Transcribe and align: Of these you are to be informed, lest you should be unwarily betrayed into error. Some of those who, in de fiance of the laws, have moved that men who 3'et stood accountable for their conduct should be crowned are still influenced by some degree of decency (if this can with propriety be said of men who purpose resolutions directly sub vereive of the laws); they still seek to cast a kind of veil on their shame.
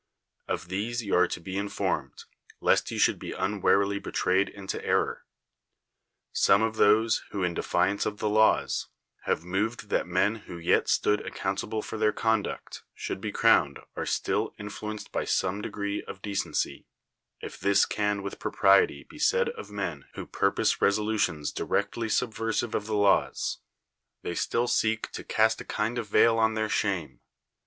Of 0.47 0.69
these 0.69 1.03
you 1.03 1.13
are 1.13 1.27
to 1.27 1.39
be 1.39 1.55
informed, 1.55 2.23
lest 2.59 2.89
you 2.89 2.97
should 2.97 3.19
be 3.19 3.33
unwarily 3.33 3.99
betrayed 3.99 4.49
into 4.49 4.83
error. 4.83 5.25
Some 6.33 6.63
of 6.63 6.77
those 6.77 7.21
who, 7.29 7.43
in 7.43 7.53
de 7.53 7.61
fiance 7.61 8.09
of 8.09 8.17
the 8.17 8.27
laws, 8.27 8.87
have 9.25 9.45
moved 9.45 9.89
that 9.89 10.07
men 10.07 10.37
who 10.47 10.59
3'et 10.59 10.87
stood 10.87 11.21
accountable 11.23 11.83
for 11.83 11.99
their 11.99 12.11
conduct 12.11 12.81
should 12.95 13.21
be 13.21 13.31
crowned 13.31 13.77
are 13.95 14.07
still 14.07 14.55
influenced 14.57 15.11
by 15.11 15.23
some 15.23 15.61
degree 15.61 16.01
of 16.05 16.23
decency 16.23 16.87
(if 17.39 17.59
this 17.59 17.85
can 17.85 18.23
with 18.23 18.39
propriety 18.39 19.03
be 19.07 19.19
said 19.19 19.49
of 19.49 19.69
men 19.69 20.05
who 20.15 20.25
purpose 20.25 20.81
resolutions 20.81 21.51
directly 21.51 22.09
sub 22.09 22.33
vereive 22.33 22.73
of 22.73 22.87
the 22.87 22.95
laws); 22.97 23.59
they 24.23 24.33
still 24.33 24.67
seek 24.67 25.11
to 25.11 25.23
cast 25.23 25.61
a 25.61 25.63
kind 25.63 25.99
of 25.99 26.07
veil 26.09 26.39
on 26.39 26.55
their 26.55 26.69
shame. 26.69 27.19